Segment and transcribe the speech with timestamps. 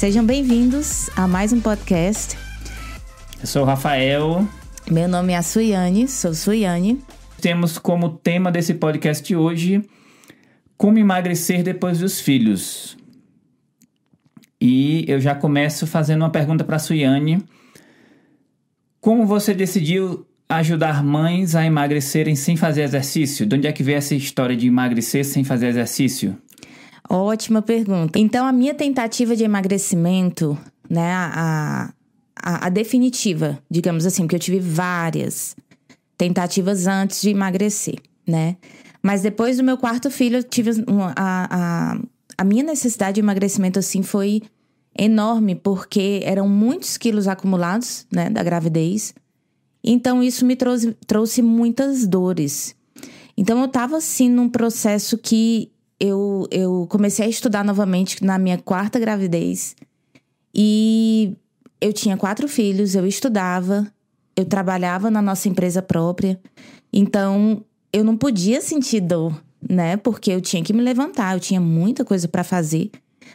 [0.00, 2.34] Sejam bem-vindos a mais um podcast.
[3.38, 4.48] Eu sou o Rafael.
[4.90, 6.98] Meu nome é Suiane, sou Suiane.
[7.38, 9.84] Temos como tema desse podcast de hoje
[10.78, 12.96] como emagrecer depois dos filhos.
[14.58, 17.44] E eu já começo fazendo uma pergunta para a Suiane.
[19.02, 23.44] Como você decidiu ajudar mães a emagrecerem sem fazer exercício?
[23.44, 26.38] De onde é que veio essa história de emagrecer sem fazer exercício?
[27.08, 28.18] Ótima pergunta.
[28.18, 30.56] Então, a minha tentativa de emagrecimento,
[30.88, 31.92] né, a,
[32.36, 35.56] a, a definitiva, digamos assim, porque eu tive várias
[36.16, 38.56] tentativas antes de emagrecer, né?
[39.02, 42.00] Mas depois do meu quarto filho, eu tive uma, a, a,
[42.36, 44.42] a minha necessidade de emagrecimento, assim, foi
[44.96, 49.14] enorme, porque eram muitos quilos acumulados, né, da gravidez.
[49.82, 52.76] Então, isso me trouxe, trouxe muitas dores.
[53.36, 55.70] Então, eu tava, assim, num processo que
[56.00, 59.76] eu, eu comecei a estudar novamente na minha quarta gravidez.
[60.54, 61.36] E
[61.80, 63.86] eu tinha quatro filhos, eu estudava,
[64.34, 66.40] eu trabalhava na nossa empresa própria.
[66.90, 69.98] Então, eu não podia sentir dor, né?
[69.98, 72.90] Porque eu tinha que me levantar, eu tinha muita coisa para fazer,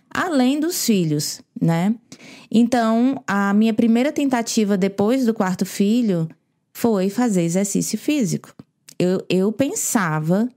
[0.09, 1.94] além dos filhos, né?
[2.50, 6.27] Então, a minha primeira tentativa depois do quarto filho
[6.73, 8.53] foi fazer exercício físico.
[8.97, 10.50] Eu, eu pensava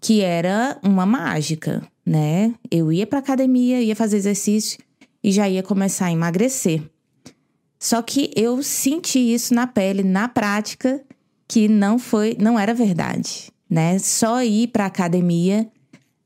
[0.00, 2.54] que era uma mágica, né?
[2.70, 4.78] Eu ia para academia, ia fazer exercício
[5.22, 6.82] e já ia começar a emagrecer.
[7.78, 11.00] Só que eu senti isso na pele, na prática,
[11.46, 13.98] que não foi, não era verdade, né?
[13.98, 15.68] Só ir para academia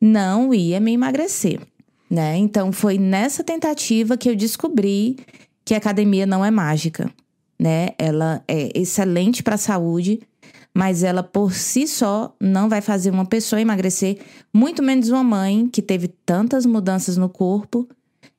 [0.01, 1.61] não ia me emagrecer,
[2.11, 2.37] né?
[2.37, 5.17] Então foi nessa tentativa que eu descobri
[5.65, 7.11] que a academia não é mágica,
[7.59, 7.91] né?
[7.99, 10.21] Ela é excelente para a saúde,
[10.75, 14.19] mas ela por si só não vai fazer uma pessoa emagrecer,
[14.53, 17.89] muito menos uma mãe que teve tantas mudanças no corpo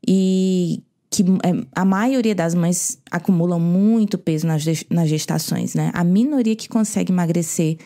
[0.07, 5.91] e que é, a maioria das mães acumulam muito peso nas, nas gestações, né?
[5.93, 7.77] A minoria que consegue emagrecer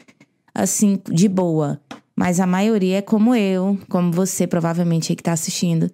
[0.57, 1.79] assim, de boa.
[2.16, 5.91] Mas a maioria é como eu, como você, provavelmente, aí que tá assistindo.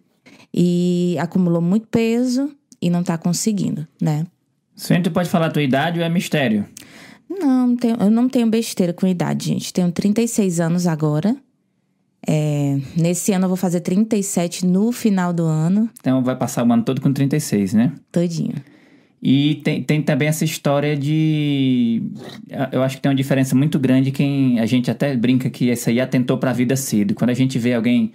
[0.53, 2.49] E acumulou muito peso
[2.81, 4.25] e não tá conseguindo, né?
[4.75, 6.65] Sempre pode falar a tua idade ou é mistério?
[7.39, 9.73] Não, tenho, eu não tenho besteira com idade, gente.
[9.73, 11.35] Tenho 36 anos agora.
[12.25, 15.89] É, nesse ano eu vou fazer 37 no final do ano.
[15.99, 17.91] Então vai passar o ano todo com 36, né?
[18.11, 18.55] Todinho.
[19.25, 22.03] E tem, tem também essa história de.
[22.71, 24.59] Eu acho que tem uma diferença muito grande quem.
[24.59, 27.13] A gente até brinca que essa aí atentou pra vida cedo.
[27.13, 28.11] Quando a gente vê alguém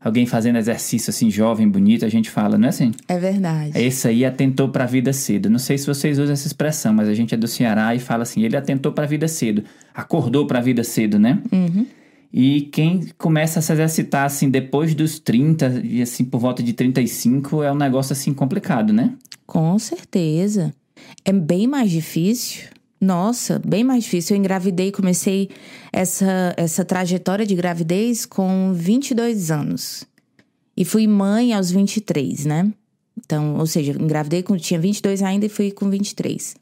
[0.00, 2.92] alguém fazendo exercício assim, jovem, bonito, a gente fala, não é assim?
[3.06, 3.78] É verdade.
[3.78, 5.50] Esse aí atentou pra vida cedo.
[5.50, 8.22] Não sei se vocês usam essa expressão, mas a gente é do Ceará e fala
[8.22, 9.62] assim: ele atentou pra vida cedo.
[9.94, 11.42] Acordou pra vida cedo, né?
[11.52, 11.86] Uhum.
[12.32, 16.72] E quem começa a se exercitar assim depois dos 30 e assim por volta de
[16.72, 19.12] 35 é um negócio assim complicado, né?
[19.46, 20.72] Com certeza.
[21.24, 22.68] É bem mais difícil.
[23.00, 24.36] Nossa, bem mais difícil.
[24.36, 25.48] Eu engravidei, comecei
[25.90, 30.04] essa, essa trajetória de gravidez com 22 anos.
[30.76, 32.70] E fui mãe aos 23, né?
[33.16, 36.54] Então, ou seja, engravidei quando tinha 22 ainda e fui com 23.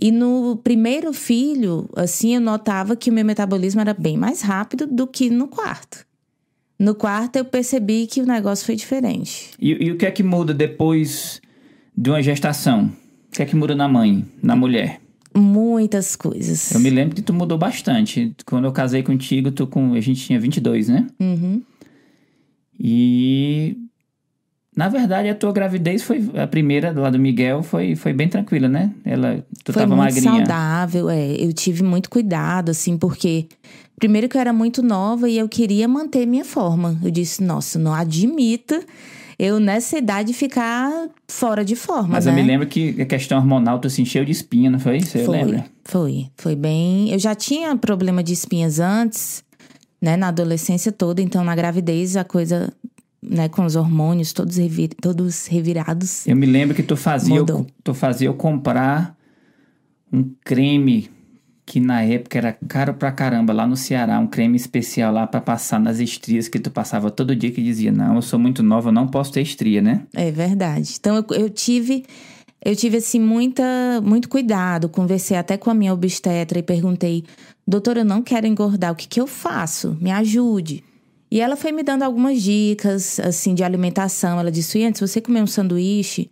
[0.00, 4.86] E no primeiro filho, assim, eu notava que o meu metabolismo era bem mais rápido
[4.86, 6.04] do que no quarto.
[6.78, 9.50] No quarto, eu percebi que o negócio foi diferente.
[9.58, 11.40] E, e o que é que muda depois
[11.96, 12.92] de uma gestação?
[13.28, 15.00] O que é que muda na mãe, na mulher?
[15.36, 16.72] Muitas coisas.
[16.72, 18.34] Eu me lembro que tu mudou bastante.
[18.46, 21.06] Quando eu casei contigo, tu com, a gente tinha 22, né?
[21.20, 21.62] Uhum.
[22.78, 23.76] E
[24.76, 28.68] na verdade, a tua gravidez foi a primeira lá do Miguel foi, foi bem tranquila,
[28.68, 28.92] né?
[29.06, 30.44] Ela tu foi tava muito magrinha.
[30.44, 31.32] saudável, é.
[31.32, 33.46] Eu tive muito cuidado, assim, porque
[33.98, 36.98] primeiro que eu era muito nova e eu queria manter minha forma.
[37.02, 38.78] Eu disse, nossa, não admito
[39.38, 42.08] eu nessa idade ficar fora de forma.
[42.08, 42.32] Mas né?
[42.32, 45.00] eu me lembro que a questão hormonal tu se encheu de espinha, não foi?
[45.00, 45.66] Você foi, lembra?
[45.84, 47.10] Foi, foi bem.
[47.10, 49.44] Eu já tinha problema de espinhas antes,
[50.00, 52.72] né, na adolescência toda, então na gravidez a coisa
[53.22, 56.26] né, com os hormônios todos, revir, todos revirados.
[56.26, 59.16] Eu me lembro que tu fazia, eu, tu fazia eu comprar
[60.12, 61.10] um creme
[61.66, 65.40] que na época era caro pra caramba lá no Ceará, um creme especial lá para
[65.40, 68.88] passar nas estrias que tu passava todo dia que dizia: "Não, eu sou muito nova,
[68.88, 70.02] eu não posso ter estria", né?
[70.14, 70.94] É verdade.
[70.98, 72.04] Então eu, eu tive
[72.64, 73.64] eu tive assim muita
[74.02, 77.24] muito cuidado, conversei até com a minha obstetra e perguntei:
[77.66, 79.98] "Doutora, eu não quero engordar, o que que eu faço?
[80.00, 80.84] Me ajude".
[81.28, 84.38] E ela foi me dando algumas dicas, assim, de alimentação.
[84.38, 86.30] Ela disse, antes, você comer um sanduíche,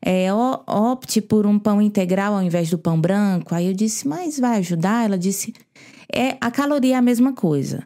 [0.00, 3.54] é, opte por um pão integral ao invés do pão branco.
[3.54, 5.04] Aí eu disse, mas vai ajudar?
[5.04, 5.52] Ela disse,
[6.12, 7.82] é, a caloria é a mesma coisa,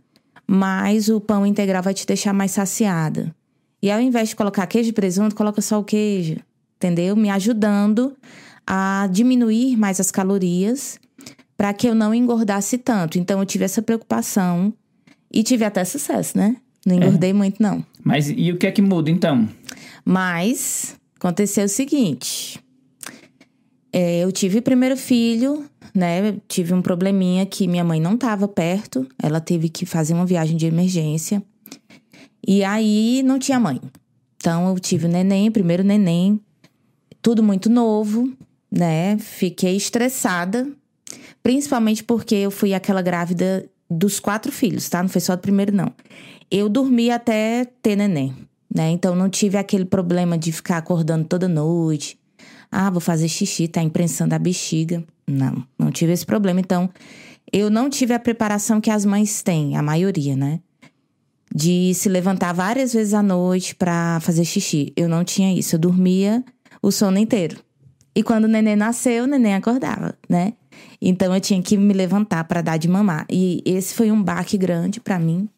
[0.46, 3.34] mas o pão integral vai te deixar mais saciada.
[3.82, 6.36] E ao invés de colocar queijo e presunto, coloca só o queijo,
[6.76, 7.16] entendeu?
[7.16, 8.16] Me ajudando
[8.66, 11.00] a diminuir mais as calorias
[11.56, 13.18] para que eu não engordasse tanto.
[13.18, 14.72] Então eu tive essa preocupação
[15.32, 16.56] e tive até sucesso, né?
[16.84, 17.32] Não engordei é.
[17.32, 17.84] muito, não.
[18.02, 19.48] Mas e o que é que muda então?
[20.04, 22.58] Mas aconteceu o seguinte:
[23.92, 25.64] é, eu tive primeiro filho,
[25.94, 26.36] né?
[26.48, 30.56] Tive um probleminha que minha mãe não estava perto, ela teve que fazer uma viagem
[30.56, 31.42] de emergência.
[32.46, 33.80] E aí não tinha mãe.
[34.36, 36.40] Então eu tive o neném, primeiro neném,
[37.20, 38.32] tudo muito novo,
[38.68, 39.16] né?
[39.18, 40.68] Fiquei estressada,
[41.40, 45.00] principalmente porque eu fui aquela grávida dos quatro filhos, tá?
[45.00, 45.92] Não foi só do primeiro, não.
[46.50, 48.34] Eu dormi até ter neném,
[48.74, 48.90] né?
[48.90, 52.18] Então não tive aquele problema de ficar acordando toda noite.
[52.70, 55.04] Ah, vou fazer xixi, tá imprensando a bexiga.
[55.26, 56.58] Não, não tive esse problema.
[56.58, 56.88] Então,
[57.52, 60.60] eu não tive a preparação que as mães têm, a maioria, né?
[61.54, 64.90] De se levantar várias vezes à noite para fazer xixi.
[64.96, 65.74] Eu não tinha isso.
[65.74, 66.42] Eu dormia
[66.80, 67.58] o sono inteiro.
[68.14, 70.54] E quando o neném nasceu, o neném acordava, né?
[71.00, 73.26] Então eu tinha que me levantar para dar de mamar.
[73.30, 75.48] E esse foi um baque grande para mim,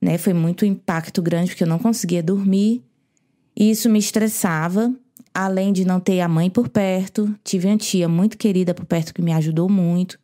[0.00, 0.18] né?
[0.18, 2.82] Foi muito impacto grande porque eu não conseguia dormir.
[3.56, 4.94] E isso me estressava,
[5.34, 7.34] além de não ter a mãe por perto.
[7.44, 10.18] Tive uma tia muito querida por perto que me ajudou muito.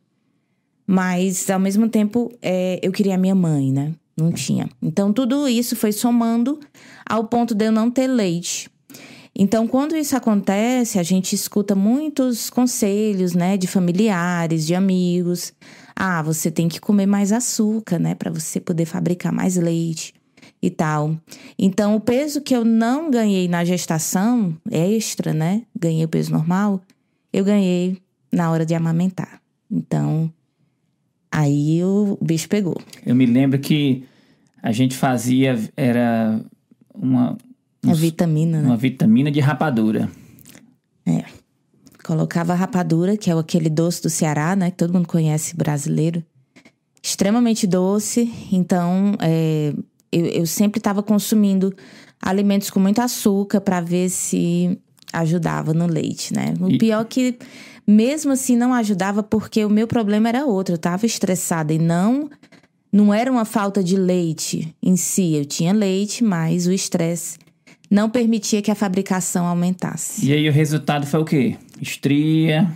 [0.85, 3.93] Mas ao mesmo tempo, é, eu queria a minha mãe, né?
[4.15, 4.67] Não tinha.
[4.81, 6.59] Então tudo isso foi somando
[7.05, 8.69] ao ponto de eu não ter leite.
[9.39, 15.53] Então, quando isso acontece, a gente escuta muitos conselhos, né, de familiares, de amigos.
[15.99, 20.13] Ah, você tem que comer mais açúcar, né, para você poder fabricar mais leite
[20.61, 21.17] e tal.
[21.57, 25.63] Então, o peso que eu não ganhei na gestação, é extra, né?
[25.75, 26.81] Ganhei o peso normal,
[27.33, 27.97] eu ganhei
[28.31, 29.41] na hora de amamentar.
[29.71, 30.31] Então,
[31.31, 32.79] aí o bicho pegou.
[33.03, 34.03] Eu me lembro que
[34.61, 36.39] a gente fazia, era
[36.93, 37.35] uma,
[37.87, 38.67] a vitamina, né?
[38.67, 40.09] Uma vitamina de rapadura.
[42.07, 44.71] Colocava rapadura, que é aquele doce do Ceará, né?
[44.71, 46.23] Que todo mundo conhece brasileiro.
[47.03, 48.31] Extremamente doce.
[48.49, 49.73] Então, é,
[50.09, 51.75] eu, eu sempre estava consumindo
[52.21, 54.79] alimentos com muito açúcar para ver se
[55.11, 56.53] ajudava no leite, né?
[56.61, 56.77] O e...
[56.77, 57.37] pior é que,
[57.85, 60.75] mesmo assim, não ajudava porque o meu problema era outro.
[60.75, 62.29] Eu estava estressada e não.
[62.89, 65.33] Não era uma falta de leite em si.
[65.33, 67.37] Eu tinha leite, mas o estresse
[67.89, 70.25] não permitia que a fabricação aumentasse.
[70.25, 71.55] E aí o resultado foi o quê?
[71.81, 72.69] Estria.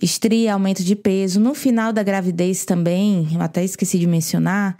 [0.00, 1.40] Estria, aumento de peso.
[1.40, 4.76] No final da gravidez também, eu até esqueci de mencionar,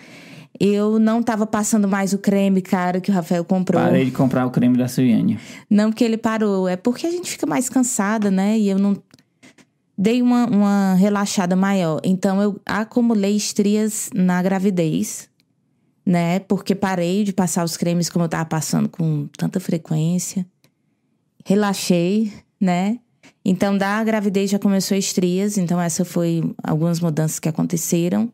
[0.58, 3.82] eu não estava passando mais o creme caro que o Rafael comprou.
[3.82, 5.38] Parei de comprar o creme da Suiane.
[5.68, 8.58] Não porque ele parou, é porque a gente fica mais cansada, né?
[8.58, 8.96] E eu não
[9.96, 12.00] dei uma, uma relaxada maior.
[12.04, 15.28] Então eu acumulei estrias na gravidez
[16.04, 16.40] né?
[16.40, 20.46] Porque parei de passar os cremes como eu tava passando com tanta frequência.
[21.44, 22.98] Relaxei, né?
[23.44, 28.32] Então, da gravidez já começou estrias, então essa foi algumas mudanças que aconteceram.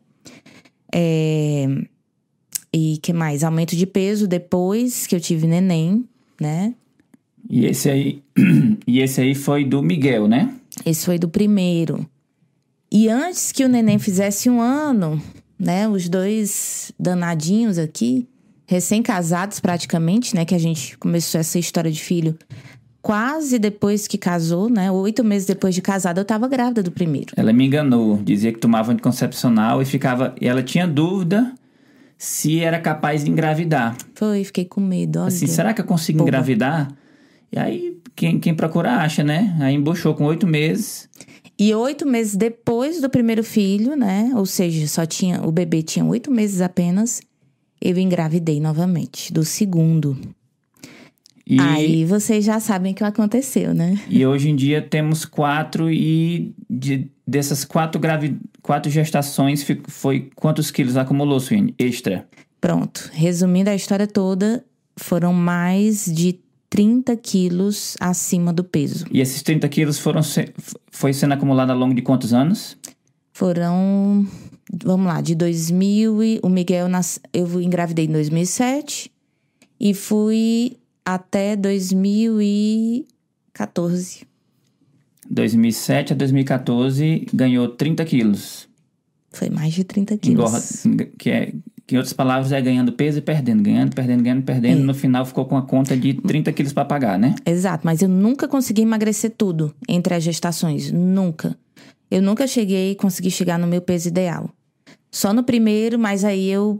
[0.93, 1.67] É...
[2.71, 3.43] E que mais?
[3.43, 6.05] Aumento de peso depois que eu tive neném,
[6.39, 6.75] né?
[7.49, 8.21] E esse aí,
[8.85, 10.53] e esse aí foi do Miguel, né?
[10.85, 12.07] Esse foi do primeiro.
[12.91, 15.21] E antes que o neném fizesse um ano,
[15.59, 15.87] né?
[15.87, 18.27] Os dois danadinhos aqui,
[18.65, 20.45] recém-casados praticamente, né?
[20.45, 22.37] Que a gente começou essa história de filho
[23.01, 24.91] quase depois que casou, né?
[24.91, 27.33] Oito meses depois de casada, eu tava grávida do primeiro.
[27.35, 30.35] Ela me enganou, dizia que tomava anticoncepcional e ficava.
[30.39, 31.53] E ela tinha dúvida
[32.17, 33.95] se era capaz de engravidar.
[34.13, 35.19] Foi, fiquei com medo.
[35.19, 35.27] Olha.
[35.27, 36.29] Assim, será que eu consigo Boba.
[36.29, 36.91] engravidar?
[37.51, 39.57] E aí, quem, quem procura acha, né?
[39.59, 41.09] Aí embochou com oito meses.
[41.59, 44.31] E oito meses depois do primeiro filho, né?
[44.33, 47.21] Ou seja, só tinha o bebê tinha oito meses apenas.
[47.81, 50.17] Eu engravidei novamente do segundo.
[51.45, 51.59] E...
[51.59, 53.99] Aí vocês já sabem o que aconteceu, né?
[54.07, 58.37] E hoje em dia temos quatro e de, dessas quatro, gravi...
[58.61, 61.73] quatro gestações foi quantos quilos acumulou, Suíne?
[61.77, 62.25] Extra.
[62.61, 63.09] Pronto.
[63.11, 64.63] Resumindo a história toda,
[64.95, 69.05] foram mais de 30 quilos acima do peso.
[69.11, 70.21] E esses 30 quilos foram
[70.91, 72.77] foi sendo acumulado ao longo de quantos anos?
[73.33, 74.27] Foram,
[74.83, 79.11] vamos lá, de 2000 e o Miguel nas, eu engravidei em 2007
[79.79, 84.27] e fui até 2014.
[85.29, 88.67] 2007 a 2014 ganhou 30 quilos.
[89.31, 90.85] Foi mais de 30 quilos.
[90.85, 91.53] Engorda, que é
[91.89, 94.81] que em outras palavras é ganhando peso e perdendo, ganhando, perdendo, ganhando, perdendo.
[94.81, 94.83] É.
[94.83, 97.33] No final ficou com a conta de 30 quilos para pagar, né?
[97.43, 100.91] Exato, mas eu nunca consegui emagrecer tudo entre as gestações.
[100.91, 101.57] Nunca.
[102.11, 104.51] Eu nunca cheguei, consegui chegar no meu peso ideal.
[105.11, 106.79] Só no primeiro, mas aí eu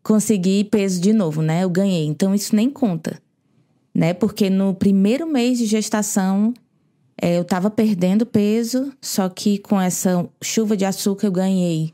[0.00, 1.64] consegui peso de novo, né?
[1.64, 2.06] Eu ganhei.
[2.06, 3.20] Então isso nem conta.
[3.92, 4.14] né?
[4.14, 6.54] Porque no primeiro mês de gestação
[7.20, 11.90] é, eu tava perdendo peso, só que com essa chuva de açúcar eu ganhei.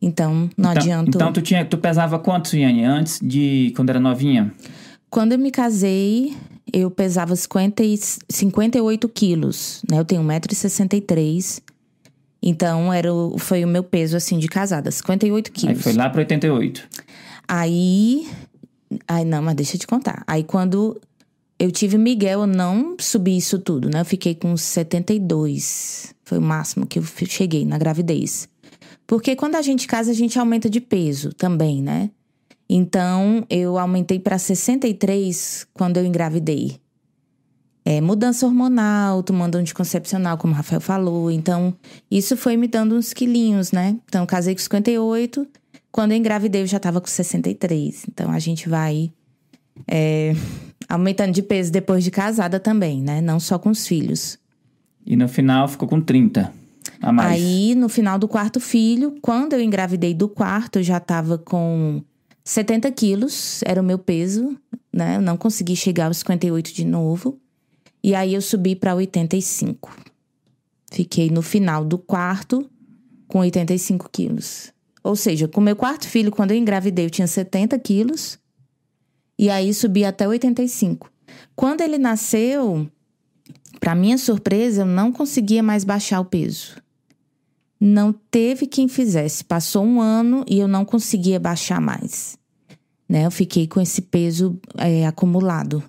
[0.00, 1.10] Então, não então, adianta.
[1.14, 3.72] Então, tu, tinha, tu pesava quanto, Yane, antes de.
[3.76, 4.52] quando era novinha?
[5.10, 6.34] Quando eu me casei,
[6.72, 7.98] eu pesava 50 e,
[8.28, 9.98] 58 quilos, né?
[9.98, 11.62] Eu tenho 1,63m.
[12.40, 15.76] Então, era o, foi o meu peso, assim, de casada, 58 quilos.
[15.76, 16.88] Aí foi lá para 88.
[17.46, 18.28] Aí.
[19.06, 20.22] Aí, não, mas deixa eu te contar.
[20.26, 21.00] Aí, quando
[21.58, 24.00] eu tive Miguel, eu não subi isso tudo, né?
[24.00, 26.14] Eu fiquei com 72.
[26.22, 28.48] Foi o máximo que eu cheguei na gravidez.
[29.08, 32.10] Porque quando a gente casa, a gente aumenta de peso também, né?
[32.68, 36.78] Então, eu aumentei para 63 quando eu engravidei.
[37.86, 41.30] É, mudança hormonal, tomando anticoncepcional, como o Rafael falou.
[41.30, 41.74] Então,
[42.10, 43.96] isso foi me dando uns quilinhos, né?
[44.06, 45.48] Então, casei com 58.
[45.90, 48.04] Quando eu engravidei, eu já tava com 63.
[48.12, 49.10] Então, a gente vai
[49.86, 50.34] é,
[50.86, 53.22] aumentando de peso depois de casada também, né?
[53.22, 54.38] Não só com os filhos.
[55.06, 56.67] E no final ficou com 30 a mais.
[57.18, 62.02] Aí, no final do quarto filho, quando eu engravidei do quarto, eu já tava com
[62.44, 64.56] 70 quilos, era o meu peso,
[64.92, 65.16] né?
[65.16, 67.38] Eu não consegui chegar aos 58 de novo.
[68.02, 69.94] E aí eu subi para 85.
[70.90, 72.68] Fiquei no final do quarto
[73.26, 74.72] com 85 quilos.
[75.04, 78.38] Ou seja, com meu quarto filho, quando eu engravidei, eu tinha 70 quilos.
[79.38, 81.10] E aí subi até 85.
[81.54, 82.88] Quando ele nasceu,
[83.80, 86.76] para minha surpresa, eu não conseguia mais baixar o peso.
[87.80, 89.44] Não teve quem fizesse.
[89.44, 92.36] Passou um ano e eu não conseguia baixar mais.
[93.08, 93.24] Né?
[93.24, 95.82] Eu fiquei com esse peso é, acumulado.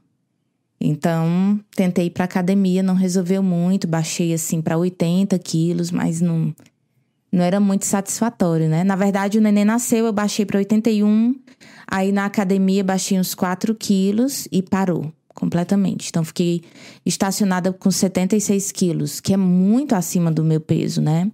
[0.79, 3.87] Então, tentei ir pra academia, não resolveu muito.
[3.87, 6.53] Baixei assim para 80 quilos, mas não,
[7.31, 8.83] não era muito satisfatório, né?
[8.83, 11.35] Na verdade, o neném nasceu, eu baixei para 81.
[11.85, 16.09] Aí na academia baixei uns 4 quilos e parou completamente.
[16.09, 16.61] Então, fiquei
[17.05, 21.31] estacionada com 76 quilos, que é muito acima do meu peso, né?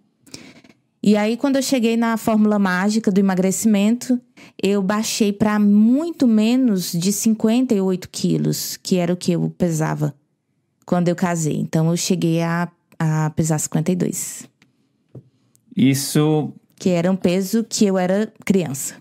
[1.02, 4.20] E aí, quando eu cheguei na fórmula mágica do emagrecimento,
[4.62, 10.16] eu baixei para muito menos de 58 quilos, que era o que eu pesava
[10.86, 11.58] quando eu casei.
[11.58, 14.50] Então, eu cheguei a, a pesar 52.
[15.76, 16.54] Isso.
[16.76, 18.96] Que era um peso que eu era criança.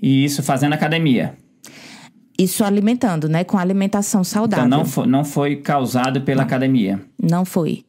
[0.00, 1.36] E isso fazendo academia.
[2.38, 3.44] Isso alimentando, né?
[3.44, 4.66] Com alimentação saudável.
[4.66, 6.46] Então não foi, não foi causado pela não.
[6.46, 7.00] academia.
[7.20, 7.84] Não foi.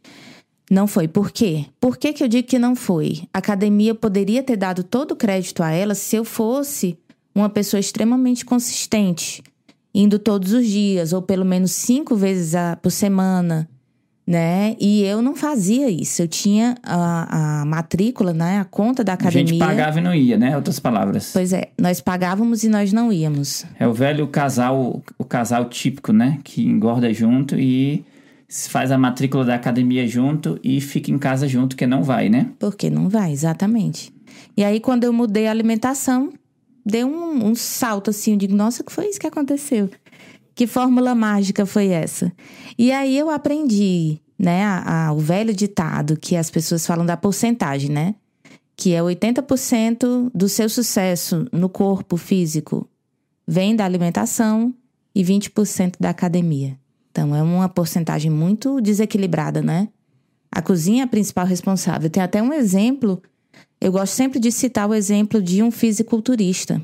[0.70, 1.08] Não foi.
[1.08, 1.66] Por quê?
[1.80, 3.24] Por que, que eu digo que não foi?
[3.34, 6.98] A academia poderia ter dado todo o crédito a ela se eu fosse
[7.34, 9.44] uma pessoa extremamente consistente,
[9.94, 13.70] indo todos os dias, ou pelo menos cinco vezes a, por semana,
[14.28, 14.76] né?
[14.78, 16.22] E eu não fazia isso.
[16.22, 18.60] Eu tinha a, a matrícula, né?
[18.60, 19.44] A conta da academia.
[19.44, 20.54] A gente pagava e não ia, né?
[20.54, 21.32] Outras palavras.
[21.32, 23.66] Pois é, nós pagávamos e nós não íamos.
[23.80, 26.40] É o velho casal, o casal típico, né?
[26.44, 28.04] Que engorda junto e
[28.50, 32.48] faz a matrícula da academia junto e fica em casa junto, que não vai, né?
[32.60, 34.14] Porque não vai, exatamente.
[34.58, 36.34] E aí, quando eu mudei a alimentação,
[36.86, 38.32] deu um, um salto assim.
[38.32, 39.90] Eu digo, nossa, que foi isso que aconteceu?
[40.58, 42.34] Que fórmula mágica foi essa?
[42.80, 47.16] E aí eu aprendi, né, a, a, o velho ditado que as pessoas falam da
[47.16, 48.16] porcentagem, né?
[48.76, 52.90] Que é 80% do seu sucesso no corpo físico
[53.48, 54.74] vem da alimentação
[55.14, 56.76] e 20% da academia.
[57.12, 59.88] Então é uma porcentagem muito desequilibrada, né?
[60.52, 62.10] A cozinha é a principal responsável.
[62.10, 63.22] Tem até um exemplo,
[63.80, 66.82] eu gosto sempre de citar o exemplo de um fisiculturista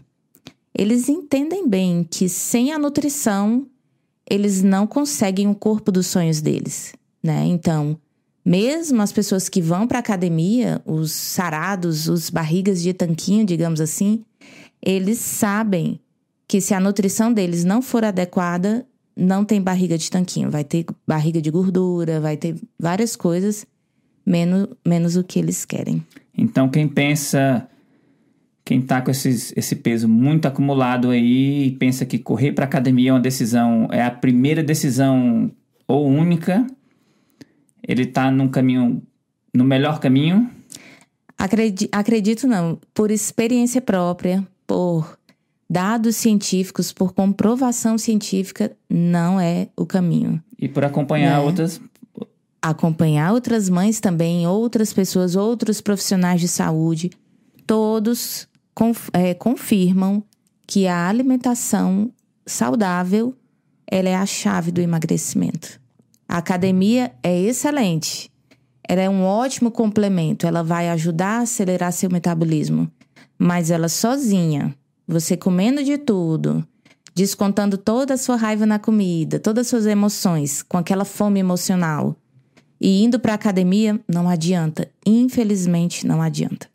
[0.78, 3.68] eles entendem bem que sem a nutrição
[4.30, 7.46] eles não conseguem o corpo dos sonhos deles, né?
[7.46, 7.98] Então,
[8.44, 14.24] mesmo as pessoas que vão para academia, os sarados, os barrigas de tanquinho, digamos assim,
[14.82, 16.00] eles sabem
[16.48, 20.86] que se a nutrição deles não for adequada, não tem barriga de tanquinho, vai ter
[21.08, 23.66] barriga de gordura, vai ter várias coisas,
[24.26, 26.06] menos, menos o que eles querem.
[26.38, 27.68] Então, quem pensa
[28.66, 33.10] quem está com esses, esse peso muito acumulado aí e pensa que correr para academia
[33.10, 35.52] é uma decisão, é a primeira decisão
[35.88, 36.66] ou única,
[37.86, 39.02] ele está num caminho,
[39.54, 40.50] no melhor caminho?
[41.38, 42.80] Acredito, acredito não.
[42.94, 45.20] Por experiência própria, por
[45.70, 50.42] dados científicos, por comprovação científica, não é o caminho.
[50.58, 51.46] E por acompanhar né?
[51.46, 51.82] outras.
[52.62, 57.12] Acompanhar outras mães também, outras pessoas, outros profissionais de saúde,
[57.68, 60.24] todos conf, é, confirmam
[60.68, 62.12] que a alimentação
[62.46, 63.36] saudável
[63.86, 65.80] ela é a chave do emagrecimento.
[66.28, 68.32] A academia é excelente.
[68.88, 70.48] Ela é um ótimo complemento.
[70.48, 72.90] Ela vai ajudar a acelerar seu metabolismo.
[73.38, 74.74] Mas ela sozinha,
[75.08, 76.66] você comendo de tudo,
[77.14, 82.16] descontando toda a sua raiva na comida, todas as suas emoções, com aquela fome emocional,
[82.80, 84.90] e indo para academia, não adianta.
[85.06, 86.68] Infelizmente, não adianta.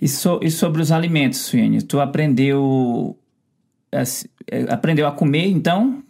[0.00, 3.16] E, so, e sobre os alimentos, Suene, tu aprendeu
[3.92, 6.02] a, aprendeu a comer, então,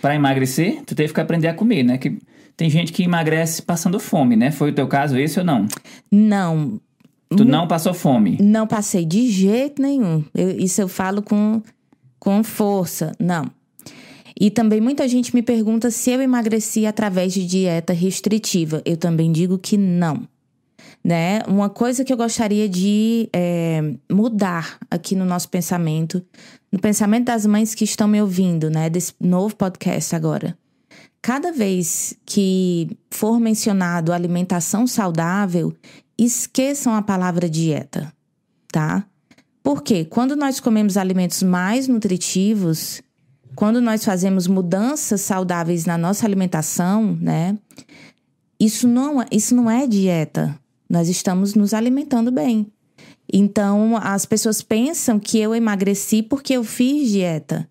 [0.00, 0.82] para emagrecer?
[0.86, 1.98] Tu teve que aprender a comer, né?
[1.98, 2.18] Que
[2.56, 4.50] tem gente que emagrece passando fome, né?
[4.50, 5.66] Foi o teu caso esse ou não?
[6.10, 6.80] Não.
[7.28, 8.38] Tu não passou fome?
[8.40, 10.24] Não passei de jeito nenhum.
[10.34, 11.62] Eu, isso eu falo com,
[12.18, 13.12] com força.
[13.20, 13.44] Não.
[14.38, 18.82] E também muita gente me pergunta se eu emagreci através de dieta restritiva.
[18.84, 20.26] Eu também digo que não.
[21.02, 21.40] Né?
[21.48, 26.22] Uma coisa que eu gostaria de é, mudar aqui no nosso pensamento,
[26.70, 28.90] no pensamento das mães que estão me ouvindo, né?
[28.90, 30.56] Desse novo podcast agora.
[31.22, 35.74] Cada vez que for mencionado alimentação saudável,
[36.18, 38.12] esqueçam a palavra dieta,
[38.70, 39.04] tá?
[39.62, 43.02] Porque quando nós comemos alimentos mais nutritivos,
[43.54, 47.58] quando nós fazemos mudanças saudáveis na nossa alimentação, né?
[48.58, 50.58] Isso não, é, isso não é dieta.
[50.90, 52.66] Nós estamos nos alimentando bem.
[53.32, 57.70] Então, as pessoas pensam que eu emagreci porque eu fiz dieta.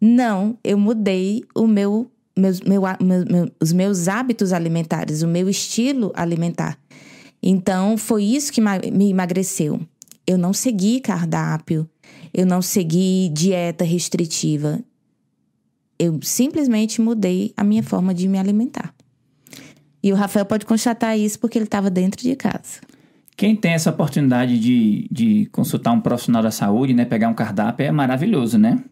[0.00, 2.08] Não, eu mudei o meu,
[2.38, 6.78] meus, meu, meu, meu, os meus hábitos alimentares, o meu estilo alimentar.
[7.42, 9.80] Então, foi isso que me emagreceu.
[10.24, 11.90] Eu não segui cardápio,
[12.32, 14.78] eu não segui dieta restritiva.
[15.98, 18.94] Eu simplesmente mudei a minha forma de me alimentar.
[20.02, 22.80] E o Rafael pode constatar isso porque ele estava dentro de casa.
[23.36, 27.86] Quem tem essa oportunidade de, de consultar um profissional da saúde, né, pegar um cardápio,
[27.86, 28.82] é maravilhoso, né?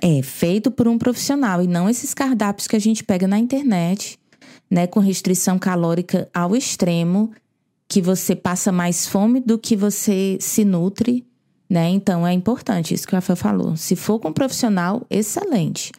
[0.00, 4.18] É feito por um profissional e não esses cardápios que a gente pega na internet,
[4.70, 7.32] né, com restrição calórica ao extremo,
[7.86, 11.26] que você passa mais fome do que você se nutre,
[11.68, 11.90] né?
[11.90, 13.76] Então é importante isso que o Rafael falou.
[13.76, 15.92] Se for com um profissional, excelente.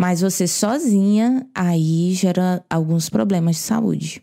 [0.00, 4.22] Mas você sozinha, aí gera alguns problemas de saúde.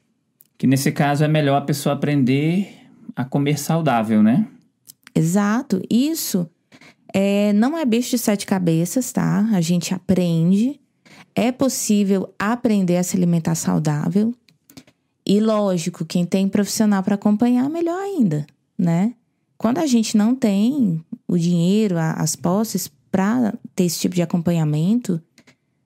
[0.58, 2.68] Que nesse caso é melhor a pessoa aprender
[3.16, 4.48] a comer saudável, né?
[5.14, 5.80] Exato.
[5.88, 6.50] Isso
[7.14, 9.48] é, não é bicho de sete cabeças, tá?
[9.54, 10.82] A gente aprende.
[11.36, 14.34] É possível aprender a se alimentar saudável.
[15.24, 19.14] E lógico, quem tem profissional para acompanhar, melhor ainda, né?
[19.60, 25.22] Quando a gente não tem o dinheiro, as posses para ter esse tipo de acompanhamento,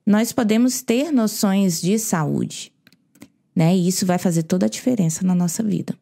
[0.06, 2.72] nós podemos ter noções de saúde,
[3.54, 3.74] né?
[3.76, 5.94] E isso vai fazer toda a diferença na nossa vida.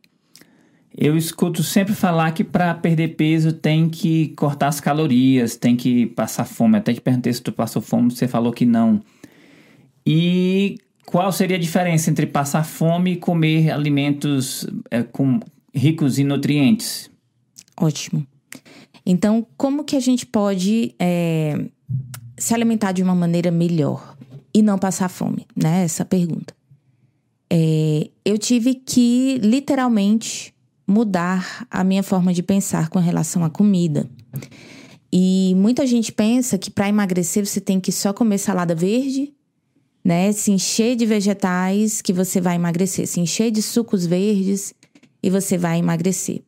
[0.96, 6.06] Eu escuto sempre falar que para perder peso tem que cortar as calorias, tem que
[6.06, 6.78] passar fome.
[6.78, 9.00] Até te perguntei se tu passou fome, você falou que não.
[10.04, 15.38] E qual seria a diferença entre passar fome e comer alimentos é, com,
[15.72, 17.10] ricos em nutrientes?
[17.76, 18.26] Ótimo.
[19.06, 21.66] Então, como que a gente pode é,
[22.40, 24.16] se alimentar de uma maneira melhor
[24.52, 25.84] e não passar fome, né?
[25.84, 26.54] Essa pergunta.
[27.48, 30.54] É, eu tive que literalmente
[30.86, 34.08] mudar a minha forma de pensar com relação à comida.
[35.12, 39.32] E muita gente pensa que para emagrecer você tem que só comer salada verde
[40.04, 40.32] né?
[40.32, 44.74] Se encher de vegetais que você vai emagrecer, se encher de sucos verdes
[45.22, 46.42] e você vai emagrecer.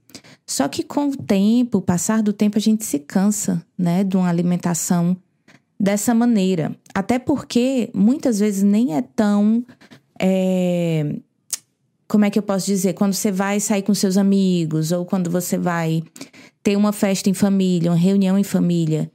[0.47, 4.17] Só que com o tempo, o passar do tempo, a gente se cansa, né, de
[4.17, 5.17] uma alimentação
[5.83, 6.77] dessa maneira.
[6.95, 9.67] Até porque muitas vezes nem é tão.
[10.21, 11.17] É,
[12.07, 12.93] como é que eu posso dizer?
[12.93, 16.05] Quando você vai sair com seus amigos, ou quando você vai
[16.63, 19.11] ter uma festa em família, uma reunião em família,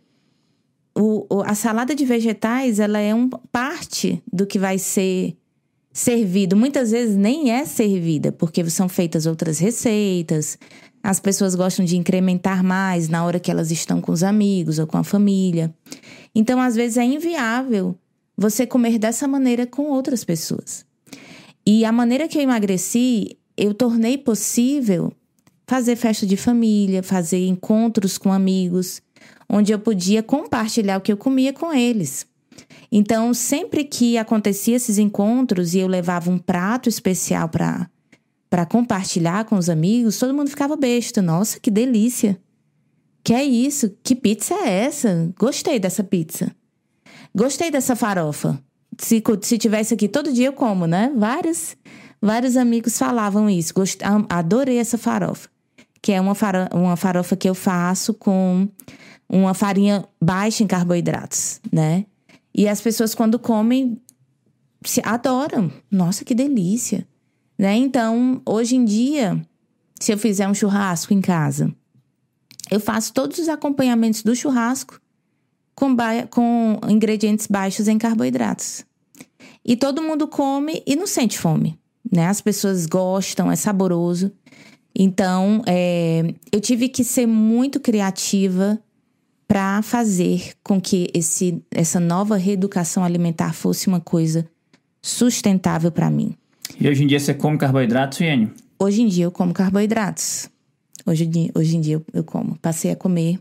[0.93, 5.37] o, a salada de vegetais ela é um parte do que vai ser
[5.93, 6.57] servido.
[6.57, 10.57] Muitas vezes nem é servida, porque são feitas outras receitas.
[11.07, 14.85] As pessoas gostam de incrementar mais na hora que elas estão com os amigos ou
[14.85, 15.73] com a família.
[16.35, 17.97] Então, às vezes, é inviável
[18.35, 20.85] você comer dessa maneira com outras pessoas.
[21.65, 25.09] E a maneira que eu emagreci, eu tornei possível
[25.65, 29.01] fazer festa de família, fazer encontros com amigos
[29.49, 32.27] onde eu podia compartilhar o que eu comia com eles.
[32.91, 37.89] Então, sempre que acontecia esses encontros e eu levava um prato especial para
[38.49, 41.21] para compartilhar com os amigos, todo mundo ficava besta.
[41.21, 42.39] Nossa, que delícia!
[43.23, 43.93] Que é isso?
[44.01, 45.33] Que pizza é essa?
[45.37, 46.55] Gostei dessa pizza.
[47.35, 48.57] Gostei dessa farofa.
[48.97, 51.11] Se, se tivesse aqui todo dia eu como, né?
[51.13, 51.75] Vários,
[52.21, 53.73] vários amigos falavam isso.
[53.73, 55.49] Gost, adorei essa farofa.
[56.01, 58.69] Que é uma, farofa, uma farofa que eu faço com
[59.27, 62.05] uma farinha baixa em carboidratos, né?
[62.55, 64.01] E as pessoas quando comem
[64.85, 65.69] se adoram.
[65.91, 67.05] Nossa, que delícia,
[67.57, 67.75] né?
[67.75, 69.41] Então, hoje em dia,
[69.99, 71.73] se eu fizer um churrasco em casa,
[72.69, 74.99] eu faço todos os acompanhamentos do churrasco
[75.73, 75.95] com,
[76.29, 78.85] com ingredientes baixos em carboidratos.
[79.65, 81.77] E todo mundo come e não sente fome,
[82.11, 82.27] né?
[82.27, 84.31] As pessoas gostam, é saboroso.
[84.97, 88.79] Então, é, eu tive que ser muito criativa
[89.47, 94.47] para fazer com que esse, essa nova reeducação alimentar fosse uma coisa
[95.01, 96.35] sustentável para mim.
[96.79, 98.51] E hoje em dia você come carboidratos, Iane?
[98.79, 100.49] Hoje em dia eu como carboidratos.
[101.05, 102.57] Hoje, hoje em dia eu, eu como.
[102.59, 103.39] Passei a comer.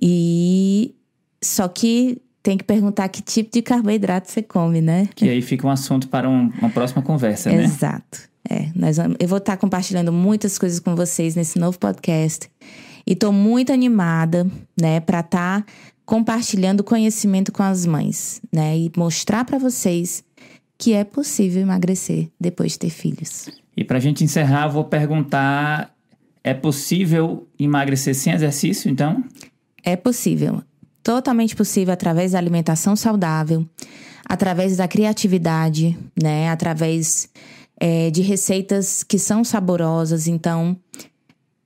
[0.00, 0.94] E
[1.42, 5.08] só que tem que perguntar que tipo de carboidrato você come, né?
[5.14, 7.64] Que aí fica um assunto para um, uma próxima conversa, né?
[7.64, 8.32] Exato.
[8.48, 12.50] É, nós, eu vou estar compartilhando muitas coisas com vocês nesse novo podcast.
[13.06, 14.46] E tô muito animada,
[14.80, 15.66] né, para estar tá
[16.04, 20.24] compartilhando conhecimento com as mães, né, e mostrar para vocês
[20.82, 23.48] que é possível emagrecer depois de ter filhos.
[23.76, 25.94] E para a gente encerrar, vou perguntar:
[26.42, 29.22] é possível emagrecer sem exercício, então?
[29.84, 30.60] É possível.
[31.00, 33.64] Totalmente possível através da alimentação saudável,
[34.28, 36.50] através da criatividade, né?
[36.50, 37.28] Através
[37.78, 40.26] é, de receitas que são saborosas.
[40.26, 40.76] Então,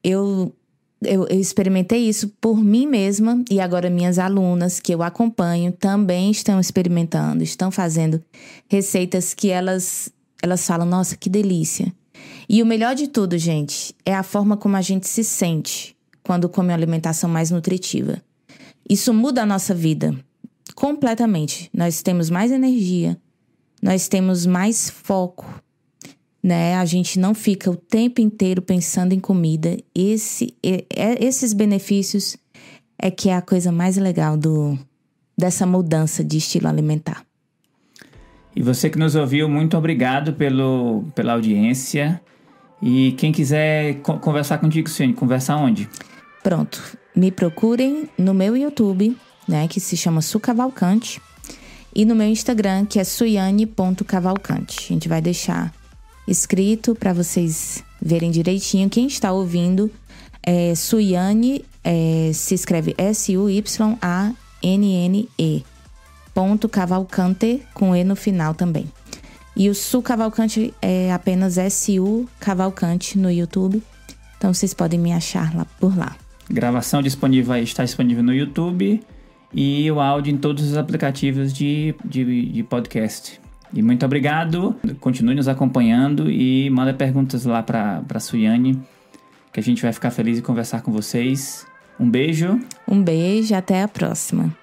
[0.05, 0.55] eu
[1.07, 6.31] eu, eu, experimentei isso por mim mesma e agora minhas alunas que eu acompanho também
[6.31, 8.23] estão experimentando, estão fazendo
[8.69, 11.93] receitas que elas elas falam, nossa, que delícia.
[12.49, 16.49] E o melhor de tudo, gente, é a forma como a gente se sente quando
[16.49, 18.23] come uma alimentação mais nutritiva.
[18.89, 20.15] Isso muda a nossa vida
[20.75, 21.71] completamente.
[21.73, 23.17] Nós temos mais energia,
[23.83, 25.47] nós temos mais foco,
[26.47, 26.77] né?
[26.77, 29.77] A gente não fica o tempo inteiro pensando em comida.
[29.93, 30.85] Esse, é,
[31.19, 32.37] esses benefícios
[32.97, 34.79] é que é a coisa mais legal do,
[35.37, 37.27] dessa mudança de estilo alimentar.
[38.55, 42.21] E você que nos ouviu, muito obrigado pelo, pela audiência.
[42.81, 45.91] E quem quiser conversar contigo, Suene, conversar onde?
[46.45, 46.81] Pronto.
[47.13, 49.17] Me procurem no meu YouTube,
[49.49, 51.21] né, que se chama Su Cavalcante,
[51.93, 54.79] e no meu Instagram, que é suiane.cavalcante.
[54.85, 55.75] A gente vai deixar
[56.27, 58.91] escrito para vocês verem direitinho.
[58.91, 59.91] Quem está ouvindo
[60.43, 63.65] é Suiane, é, se escreve S-U-Y-A-N-N-E.
[66.35, 68.87] Ponto Cavalcante, com E no final também.
[69.57, 73.83] E o Su Cavalcante é apenas S-U Cavalcante no YouTube.
[74.37, 76.15] Então vocês podem me achar lá por lá.
[76.49, 79.03] Gravação disponível está disponível no YouTube
[79.53, 83.41] e o áudio em todos os aplicativos de, de, de podcast.
[83.73, 84.77] E muito obrigado.
[85.01, 88.81] Continue nos acompanhando e manda perguntas lá para a Suiane,
[89.53, 91.67] que a gente vai ficar feliz de conversar com vocês.
[91.99, 92.61] Um beijo.
[92.87, 94.55] Um beijo, até a próxima.